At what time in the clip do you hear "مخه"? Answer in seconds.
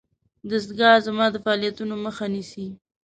2.05-2.25